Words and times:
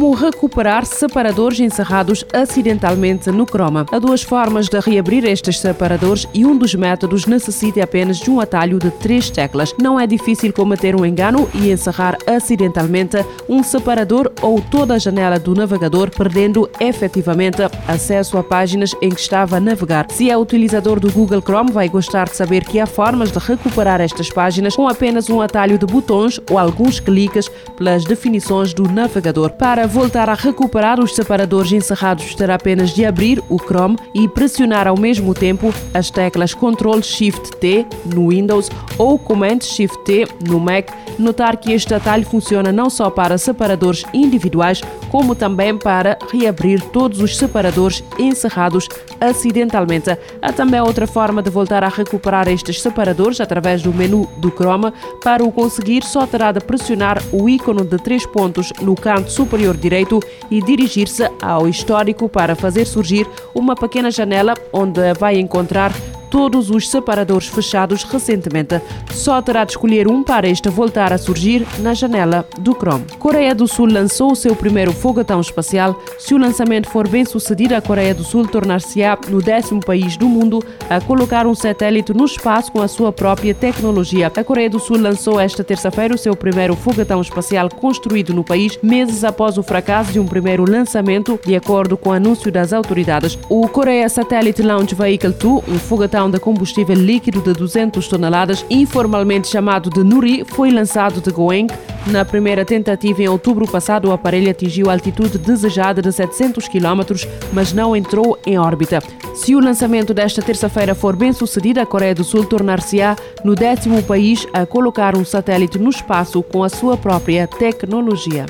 Como 0.00 0.14
recuperar 0.14 0.86
separadores 0.86 1.60
encerrados 1.60 2.24
acidentalmente 2.32 3.30
no 3.30 3.44
Chroma. 3.44 3.84
Há 3.92 3.98
duas 3.98 4.22
formas 4.22 4.66
de 4.66 4.80
reabrir 4.80 5.26
estes 5.26 5.58
separadores 5.58 6.26
e 6.32 6.46
um 6.46 6.56
dos 6.56 6.74
métodos 6.74 7.26
necessita 7.26 7.84
apenas 7.84 8.16
de 8.16 8.30
um 8.30 8.40
atalho 8.40 8.78
de 8.78 8.90
três 8.92 9.28
teclas. 9.28 9.74
Não 9.78 10.00
é 10.00 10.06
difícil 10.06 10.54
cometer 10.54 10.96
um 10.96 11.04
engano 11.04 11.46
e 11.52 11.70
encerrar 11.70 12.16
acidentalmente 12.26 13.18
um 13.46 13.62
separador 13.62 14.32
ou 14.40 14.62
toda 14.62 14.94
a 14.94 14.98
janela 14.98 15.38
do 15.38 15.54
navegador, 15.54 16.08
perdendo 16.08 16.66
efetivamente 16.80 17.58
acesso 17.86 18.38
a 18.38 18.42
páginas 18.42 18.94
em 19.02 19.10
que 19.10 19.20
estava 19.20 19.58
a 19.58 19.60
navegar. 19.60 20.06
Se 20.08 20.30
é 20.30 20.38
utilizador 20.38 20.98
do 20.98 21.12
Google 21.12 21.42
Chrome, 21.42 21.72
vai 21.72 21.90
gostar 21.90 22.26
de 22.26 22.36
saber 22.36 22.64
que 22.64 22.80
há 22.80 22.86
formas 22.86 23.30
de 23.30 23.38
recuperar 23.38 24.00
estas 24.00 24.30
páginas 24.30 24.74
com 24.74 24.88
apenas 24.88 25.28
um 25.28 25.42
atalho 25.42 25.76
de 25.76 25.84
botões 25.84 26.40
ou 26.50 26.58
alguns 26.58 27.00
cliques 27.00 27.50
pelas 27.76 28.06
definições 28.06 28.72
do 28.72 28.84
navegador. 28.84 29.50
Para 29.50 29.89
voltar 29.90 30.30
a 30.30 30.34
recuperar 30.34 31.00
os 31.00 31.16
separadores 31.16 31.72
encerrados, 31.72 32.34
terá 32.36 32.54
apenas 32.54 32.90
de 32.90 33.04
abrir 33.04 33.42
o 33.48 33.58
Chrome 33.58 33.96
e 34.14 34.28
pressionar 34.28 34.86
ao 34.86 34.96
mesmo 34.96 35.34
tempo 35.34 35.74
as 35.92 36.10
teclas 36.10 36.54
Ctrl 36.54 37.02
Shift 37.02 37.56
T 37.56 37.84
no 38.14 38.28
Windows 38.28 38.70
ou 38.96 39.18
Command 39.18 39.60
Shift 39.62 39.98
T 40.04 40.28
no 40.48 40.60
Mac. 40.60 40.90
Notar 41.18 41.56
que 41.56 41.72
este 41.72 41.92
atalho 41.92 42.24
funciona 42.24 42.70
não 42.70 42.88
só 42.88 43.10
para 43.10 43.36
separadores 43.36 44.04
individuais, 44.14 44.80
como 45.10 45.34
também 45.34 45.76
para 45.76 46.16
reabrir 46.30 46.80
todos 46.80 47.20
os 47.20 47.36
separadores 47.36 48.02
encerrados 48.18 48.88
acidentalmente. 49.20 50.16
Há 50.40 50.52
também 50.52 50.80
outra 50.80 51.06
forma 51.06 51.42
de 51.42 51.50
voltar 51.50 51.82
a 51.82 51.88
recuperar 51.88 52.48
estes 52.48 52.80
separadores 52.80 53.40
através 53.40 53.82
do 53.82 53.92
menu 53.92 54.28
do 54.38 54.50
Chrome. 54.50 54.92
Para 55.22 55.44
o 55.44 55.52
conseguir, 55.52 56.04
só 56.04 56.26
terá 56.26 56.52
de 56.52 56.60
pressionar 56.60 57.20
o 57.32 57.48
ícone 57.48 57.82
de 57.82 57.98
três 57.98 58.24
pontos 58.24 58.72
no 58.80 58.94
canto 58.94 59.30
superior 59.30 59.76
direito 59.80 60.20
e 60.50 60.62
dirigir-se 60.62 61.28
ao 61.42 61.66
histórico 61.66 62.28
para 62.28 62.54
fazer 62.54 62.84
surgir 62.84 63.26
uma 63.54 63.74
pequena 63.74 64.10
janela 64.10 64.54
onde 64.72 65.12
vai 65.14 65.38
encontrar 65.38 65.92
todos 66.30 66.70
os 66.70 66.88
separadores 66.88 67.48
fechados 67.48 68.04
recentemente. 68.04 68.80
Só 69.12 69.42
terá 69.42 69.64
de 69.64 69.72
escolher 69.72 70.08
um 70.08 70.22
para 70.22 70.48
este 70.48 70.68
voltar 70.68 71.12
a 71.12 71.18
surgir 71.18 71.66
na 71.80 71.92
janela 71.92 72.46
do 72.58 72.72
Chrome. 72.72 73.04
Coreia 73.18 73.54
do 73.54 73.66
Sul 73.66 73.92
lançou 73.92 74.32
o 74.32 74.36
seu 74.36 74.54
primeiro 74.54 74.92
foguetão 74.92 75.40
espacial. 75.40 76.00
Se 76.18 76.34
o 76.34 76.38
lançamento 76.38 76.88
for 76.88 77.08
bem 77.08 77.24
sucedido, 77.24 77.74
a 77.74 77.80
Coreia 77.80 78.14
do 78.14 78.24
Sul 78.24 78.46
tornar-se-á 78.46 79.18
no 79.28 79.42
décimo 79.42 79.80
país 79.80 80.16
do 80.16 80.28
mundo 80.28 80.62
a 80.88 81.00
colocar 81.00 81.46
um 81.46 81.54
satélite 81.54 82.14
no 82.14 82.24
espaço 82.24 82.70
com 82.70 82.80
a 82.80 82.88
sua 82.88 83.12
própria 83.12 83.54
tecnologia. 83.54 84.28
A 84.28 84.44
Coreia 84.44 84.70
do 84.70 84.78
Sul 84.78 84.98
lançou 84.98 85.40
esta 85.40 85.64
terça-feira 85.64 86.14
o 86.14 86.18
seu 86.18 86.36
primeiro 86.36 86.76
foguetão 86.76 87.20
espacial 87.20 87.68
construído 87.68 88.32
no 88.32 88.44
país, 88.44 88.78
meses 88.82 89.24
após 89.24 89.58
o 89.58 89.62
fracasso 89.62 90.12
de 90.12 90.20
um 90.20 90.26
primeiro 90.26 90.64
lançamento, 90.68 91.38
de 91.44 91.56
acordo 91.56 91.96
com 91.96 92.10
o 92.10 92.12
anúncio 92.12 92.50
das 92.52 92.72
autoridades. 92.72 93.38
O 93.48 93.68
Korea 93.68 94.08
Satellite 94.08 94.62
Launch 94.62 94.94
Vehicle 94.94 95.32
2, 95.32 95.68
um 95.68 95.78
foguetão 95.78 96.19
de 96.28 96.40
combustível 96.40 96.96
líquido 96.96 97.40
de 97.40 97.52
200 97.52 98.08
toneladas, 98.08 98.66
informalmente 98.68 99.46
chamado 99.46 99.88
de 99.88 100.02
Nuri, 100.02 100.44
foi 100.44 100.70
lançado 100.70 101.20
de 101.20 101.30
Goeng. 101.30 101.68
Na 102.08 102.24
primeira 102.24 102.64
tentativa, 102.64 103.22
em 103.22 103.28
outubro 103.28 103.66
passado, 103.70 104.08
o 104.08 104.12
aparelho 104.12 104.50
atingiu 104.50 104.90
a 104.90 104.92
altitude 104.94 105.38
desejada 105.38 106.02
de 106.02 106.10
700 106.10 106.66
km, 106.66 107.14
mas 107.52 107.72
não 107.72 107.94
entrou 107.94 108.36
em 108.44 108.58
órbita. 108.58 108.98
Se 109.34 109.54
o 109.54 109.60
lançamento 109.60 110.12
desta 110.12 110.42
terça-feira 110.42 110.94
for 110.94 111.14
bem 111.14 111.32
sucedido, 111.32 111.80
a 111.80 111.86
Coreia 111.86 112.14
do 112.14 112.24
Sul 112.24 112.44
tornar-se-á 112.44 113.14
no 113.44 113.54
décimo 113.54 114.02
país 114.02 114.46
a 114.52 114.66
colocar 114.66 115.16
um 115.16 115.24
satélite 115.24 115.78
no 115.78 115.90
espaço 115.90 116.42
com 116.42 116.64
a 116.64 116.68
sua 116.68 116.96
própria 116.96 117.46
tecnologia. 117.46 118.46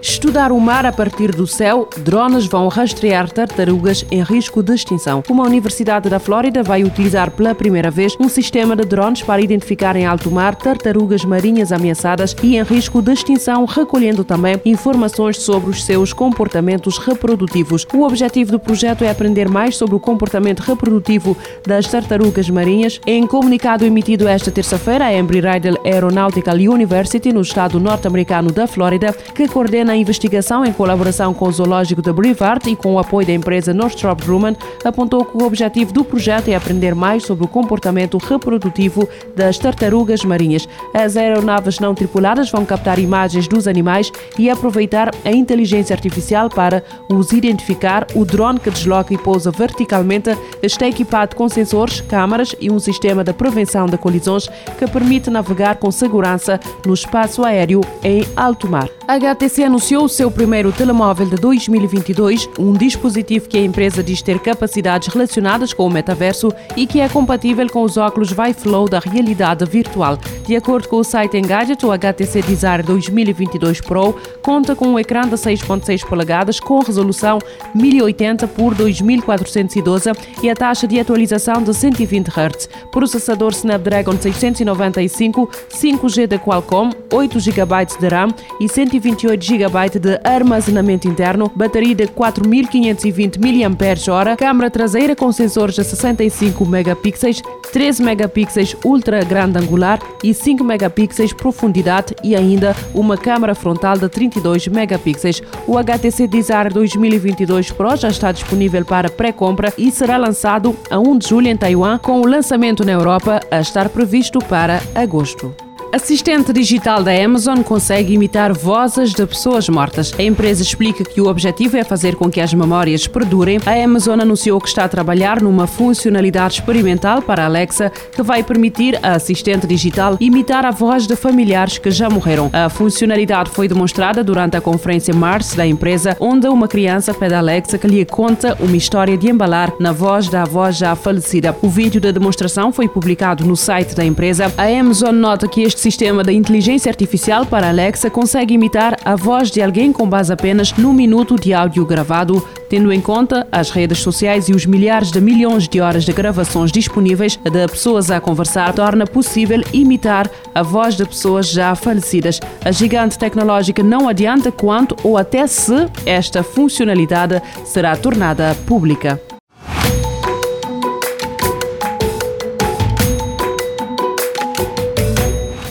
Estudar 0.00 0.52
o 0.52 0.60
mar 0.60 0.86
a 0.86 0.92
partir 0.92 1.32
do 1.32 1.46
céu, 1.46 1.88
drones 1.98 2.46
vão 2.46 2.68
rastrear 2.68 3.30
tartarugas 3.30 4.06
em 4.10 4.22
risco 4.22 4.62
de 4.62 4.72
extinção. 4.72 5.22
Uma 5.28 5.44
universidade 5.44 6.08
da 6.08 6.20
Flórida 6.20 6.62
vai 6.62 6.84
utilizar 6.84 7.32
pela 7.32 7.54
primeira 7.54 7.90
vez 7.90 8.16
um 8.20 8.28
sistema 8.28 8.76
de 8.76 8.84
drones 8.84 9.22
para 9.22 9.42
identificar 9.42 9.96
em 9.96 10.06
alto 10.06 10.30
mar 10.30 10.54
tartarugas 10.54 11.24
marinhas 11.24 11.72
ameaçadas 11.72 12.36
e 12.42 12.56
em 12.56 12.62
risco 12.62 13.02
de 13.02 13.12
extinção, 13.12 13.64
recolhendo 13.64 14.22
também 14.22 14.60
informações 14.64 15.38
sobre 15.38 15.70
os 15.70 15.84
seus 15.84 16.12
comportamentos 16.12 16.98
reprodutivos. 16.98 17.86
O 17.92 18.02
objetivo 18.02 18.52
do 18.52 18.60
projeto 18.60 19.02
é 19.02 19.10
aprender 19.10 19.48
mais 19.48 19.76
sobre 19.76 19.96
o 19.96 20.00
comportamento 20.00 20.60
reprodutivo 20.60 21.36
das 21.66 21.88
tartarugas 21.88 22.48
marinhas. 22.48 23.00
Em 23.04 23.26
comunicado 23.26 23.84
emitido 23.84 24.28
esta 24.28 24.50
terça-feira, 24.50 25.06
a 25.06 25.14
Embry-Riddle 25.14 25.80
Aeronautical 25.84 26.56
University, 26.56 27.32
no 27.32 27.40
estado 27.40 27.80
norte-americano 27.80 28.52
da 28.52 28.66
Flórida, 28.66 29.12
que 29.34 29.48
coordena 29.48 29.87
na 29.88 29.96
investigação, 29.96 30.66
em 30.66 30.72
colaboração 30.72 31.32
com 31.32 31.48
o 31.48 31.50
Zoológico 31.50 32.02
de 32.02 32.12
Brevard 32.12 32.70
e 32.70 32.76
com 32.76 32.92
o 32.92 32.98
apoio 32.98 33.26
da 33.26 33.32
empresa 33.32 33.72
Northrop 33.72 34.22
Grumman, 34.22 34.54
apontou 34.84 35.24
que 35.24 35.34
o 35.34 35.46
objetivo 35.46 35.94
do 35.94 36.04
projeto 36.04 36.48
é 36.48 36.54
aprender 36.54 36.94
mais 36.94 37.22
sobre 37.24 37.46
o 37.46 37.48
comportamento 37.48 38.18
reprodutivo 38.18 39.08
das 39.34 39.56
tartarugas 39.56 40.22
marinhas. 40.24 40.68
As 40.92 41.16
aeronaves 41.16 41.80
não 41.80 41.94
tripuladas 41.94 42.50
vão 42.50 42.66
captar 42.66 42.98
imagens 42.98 43.48
dos 43.48 43.66
animais 43.66 44.12
e 44.38 44.50
aproveitar 44.50 45.10
a 45.24 45.30
inteligência 45.30 45.94
artificial 45.94 46.50
para 46.50 46.84
os 47.10 47.32
identificar. 47.32 48.06
O 48.14 48.26
drone 48.26 48.60
que 48.60 48.70
desloca 48.70 49.14
e 49.14 49.16
pousa 49.16 49.50
verticalmente 49.50 50.36
está 50.62 50.86
equipado 50.86 51.34
com 51.34 51.48
sensores, 51.48 52.02
câmaras 52.02 52.54
e 52.60 52.70
um 52.70 52.78
sistema 52.78 53.24
de 53.24 53.32
prevenção 53.32 53.86
de 53.86 53.96
colisões 53.96 54.48
que 54.78 54.86
permite 54.86 55.30
navegar 55.30 55.76
com 55.76 55.90
segurança 55.90 56.60
no 56.84 56.92
espaço 56.92 57.42
aéreo 57.42 57.80
em 58.04 58.22
alto 58.36 58.68
mar. 58.68 58.97
A 59.08 59.14
HTC 59.14 59.64
anunciou 59.64 60.04
o 60.04 60.08
seu 60.08 60.30
primeiro 60.30 60.70
telemóvel 60.70 61.26
de 61.30 61.36
2022, 61.36 62.46
um 62.58 62.74
dispositivo 62.74 63.48
que 63.48 63.56
a 63.56 63.62
empresa 63.62 64.02
diz 64.02 64.20
ter 64.20 64.38
capacidades 64.38 65.08
relacionadas 65.08 65.72
com 65.72 65.86
o 65.86 65.90
metaverso 65.90 66.52
e 66.76 66.86
que 66.86 67.00
é 67.00 67.08
compatível 67.08 67.66
com 67.70 67.84
os 67.84 67.96
óculos 67.96 68.34
Flow 68.58 68.86
da 68.86 68.98
realidade 68.98 69.64
virtual. 69.64 70.18
De 70.46 70.54
acordo 70.54 70.90
com 70.90 70.96
o 70.96 71.04
site 71.04 71.38
Engadget, 71.38 71.86
o 71.86 71.90
HTC 71.90 72.42
Desire 72.42 72.82
2022 72.82 73.80
Pro 73.80 74.14
conta 74.42 74.76
com 74.76 74.88
um 74.88 74.98
ecrã 74.98 75.22
de 75.22 75.36
6.6 75.36 76.04
polegadas 76.04 76.60
com 76.60 76.80
resolução 76.80 77.38
1080 77.74 78.46
por 78.48 78.74
2412 78.74 80.12
e 80.42 80.50
a 80.50 80.54
taxa 80.54 80.86
de 80.86 81.00
atualização 81.00 81.62
de 81.62 81.72
120 81.72 82.28
Hz. 82.28 82.68
Processador 82.92 83.52
Snapdragon 83.52 84.18
695, 84.20 85.48
5G 85.70 86.26
da 86.26 86.38
Qualcomm, 86.38 86.90
8 87.10 87.40
GB 87.40 87.86
de 87.98 88.08
RAM 88.08 88.28
e 88.60 88.68
120 88.68 88.97
128 88.98 89.44
GB 89.44 89.98
de 90.00 90.20
armazenamento 90.24 91.06
interno, 91.06 91.50
bateria 91.54 91.94
de 91.94 92.08
4520 92.08 93.38
mAh, 93.38 94.36
câmera 94.36 94.70
traseira 94.70 95.14
com 95.14 95.30
sensores 95.30 95.76
de 95.76 95.84
65 95.84 96.66
megapixels, 96.66 97.40
13 97.72 98.02
megapixels 98.02 98.76
ultra 98.84 99.22
grande 99.24 99.58
angular 99.58 100.00
e 100.22 100.34
5 100.34 100.64
megapixels 100.64 101.32
profundidade 101.32 102.14
e 102.24 102.34
ainda 102.34 102.74
uma 102.92 103.16
câmera 103.16 103.54
frontal 103.54 103.96
de 103.96 104.08
32 104.08 104.66
megapixels. 104.68 105.42
O 105.66 105.78
HTC 105.78 106.26
Desire 106.26 106.70
2022 106.70 107.70
Pro 107.70 107.96
já 107.96 108.08
está 108.08 108.32
disponível 108.32 108.84
para 108.84 109.08
pré-compra 109.08 109.72
e 109.78 109.90
será 109.90 110.16
lançado 110.16 110.76
a 110.90 110.98
1 110.98 111.18
de 111.18 111.28
julho 111.28 111.48
em 111.48 111.56
Taiwan, 111.56 111.98
com 111.98 112.20
o 112.20 112.26
lançamento 112.26 112.84
na 112.84 112.92
Europa 112.92 113.40
a 113.50 113.60
estar 113.60 113.88
previsto 113.88 114.38
para 114.40 114.82
agosto. 114.94 115.67
Assistente 115.90 116.52
digital 116.52 117.02
da 117.02 117.10
Amazon 117.12 117.62
consegue 117.62 118.12
imitar 118.12 118.52
vozes 118.52 119.14
de 119.14 119.24
pessoas 119.26 119.70
mortas. 119.70 120.12
A 120.18 120.22
empresa 120.22 120.62
explica 120.62 121.02
que 121.02 121.18
o 121.18 121.26
objetivo 121.28 121.78
é 121.78 121.84
fazer 121.84 122.14
com 122.14 122.30
que 122.30 122.42
as 122.42 122.52
memórias 122.52 123.06
perdurem. 123.06 123.58
A 123.64 123.72
Amazon 123.72 124.20
anunciou 124.20 124.60
que 124.60 124.68
está 124.68 124.84
a 124.84 124.88
trabalhar 124.88 125.40
numa 125.40 125.66
funcionalidade 125.66 126.54
experimental 126.56 127.22
para 127.22 127.46
Alexa 127.46 127.90
que 128.12 128.22
vai 128.22 128.42
permitir 128.42 128.98
a 129.02 129.12
assistente 129.12 129.66
digital 129.66 130.18
imitar 130.20 130.66
a 130.66 130.70
voz 130.70 131.06
de 131.06 131.16
familiares 131.16 131.78
que 131.78 131.90
já 131.90 132.10
morreram. 132.10 132.50
A 132.52 132.68
funcionalidade 132.68 133.50
foi 133.50 133.66
demonstrada 133.66 134.22
durante 134.22 134.58
a 134.58 134.60
conferência 134.60 135.14
Mars 135.14 135.54
da 135.54 135.66
empresa, 135.66 136.14
onde 136.20 136.46
uma 136.48 136.68
criança 136.68 137.14
pede 137.14 137.32
a 137.32 137.38
Alexa 137.38 137.78
que 137.78 137.86
lhe 137.86 138.04
conta 138.04 138.58
uma 138.60 138.76
história 138.76 139.16
de 139.16 139.30
embalar 139.30 139.72
na 139.80 139.92
voz 139.92 140.28
da 140.28 140.42
avó 140.42 140.70
já 140.70 140.94
falecida. 140.94 141.56
O 141.62 141.68
vídeo 141.68 141.98
da 141.98 142.10
demonstração 142.10 142.70
foi 142.72 142.86
publicado 142.88 143.46
no 143.46 143.56
site 143.56 143.94
da 143.94 144.04
empresa. 144.04 144.52
A 144.58 144.64
Amazon 144.64 145.14
nota 145.14 145.48
que 145.48 145.62
este 145.62 145.77
este 145.78 145.82
sistema 145.82 146.24
de 146.24 146.32
inteligência 146.32 146.90
artificial 146.90 147.46
para 147.46 147.68
Alexa 147.68 148.10
consegue 148.10 148.52
imitar 148.52 148.96
a 149.04 149.14
voz 149.14 149.48
de 149.48 149.62
alguém 149.62 149.92
com 149.92 150.08
base 150.08 150.32
apenas 150.32 150.72
num 150.72 150.92
minuto 150.92 151.36
de 151.36 151.54
áudio 151.54 151.86
gravado, 151.86 152.44
tendo 152.68 152.92
em 152.92 153.00
conta 153.00 153.46
as 153.52 153.70
redes 153.70 153.98
sociais 153.98 154.48
e 154.48 154.52
os 154.52 154.66
milhares 154.66 155.12
de 155.12 155.20
milhões 155.20 155.68
de 155.68 155.80
horas 155.80 156.04
de 156.04 156.12
gravações 156.12 156.72
disponíveis 156.72 157.36
de 157.36 157.68
pessoas 157.68 158.10
a 158.10 158.20
conversar, 158.20 158.72
torna 158.72 159.06
possível 159.06 159.62
imitar 159.72 160.28
a 160.52 160.64
voz 160.64 160.96
de 160.96 161.06
pessoas 161.06 161.48
já 161.48 161.72
falecidas. 161.76 162.40
A 162.64 162.72
gigante 162.72 163.16
tecnológica 163.16 163.80
não 163.80 164.08
adianta 164.08 164.50
quanto 164.50 164.96
ou 165.04 165.16
até 165.16 165.46
se 165.46 165.86
esta 166.04 166.42
funcionalidade 166.42 167.40
será 167.64 167.94
tornada 167.96 168.52
pública. 168.66 169.20